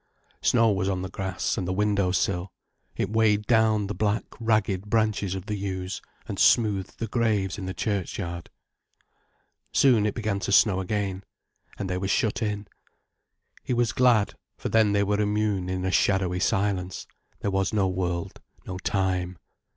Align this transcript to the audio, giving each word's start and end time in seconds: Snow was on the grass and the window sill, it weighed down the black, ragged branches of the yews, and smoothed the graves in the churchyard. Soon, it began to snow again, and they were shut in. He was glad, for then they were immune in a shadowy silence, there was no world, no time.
Snow 0.41 0.71
was 0.71 0.89
on 0.89 1.03
the 1.03 1.09
grass 1.11 1.59
and 1.59 1.67
the 1.67 1.71
window 1.71 2.09
sill, 2.11 2.51
it 2.97 3.11
weighed 3.11 3.45
down 3.45 3.85
the 3.85 3.93
black, 3.93 4.23
ragged 4.39 4.89
branches 4.89 5.35
of 5.35 5.45
the 5.45 5.53
yews, 5.53 6.01
and 6.27 6.39
smoothed 6.39 6.97
the 6.97 7.05
graves 7.05 7.59
in 7.59 7.67
the 7.67 7.73
churchyard. 7.75 8.49
Soon, 9.71 10.07
it 10.07 10.15
began 10.15 10.39
to 10.39 10.51
snow 10.51 10.79
again, 10.79 11.23
and 11.77 11.87
they 11.87 11.99
were 11.99 12.07
shut 12.07 12.41
in. 12.41 12.67
He 13.63 13.75
was 13.75 13.93
glad, 13.93 14.33
for 14.57 14.69
then 14.69 14.93
they 14.93 15.03
were 15.03 15.21
immune 15.21 15.69
in 15.69 15.85
a 15.85 15.91
shadowy 15.91 16.39
silence, 16.39 17.05
there 17.41 17.51
was 17.51 17.71
no 17.71 17.87
world, 17.87 18.41
no 18.65 18.79
time. 18.79 19.37